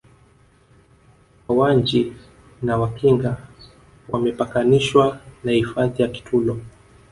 Wawanji 1.47 2.13
na 2.61 2.77
Wakinga 2.77 3.37
wamepakanishwa 4.09 5.19
na 5.43 5.51
hifadhi 5.51 6.01
ya 6.03 6.07
Kitulo 6.09 6.59